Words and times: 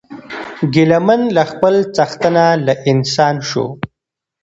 ګیله 0.73 0.99
من 1.07 1.21
له 1.35 1.43
خپل 1.51 1.75
څښتنه 1.95 2.45
له 2.65 2.73
انسان 2.91 3.35
سو 3.49 3.65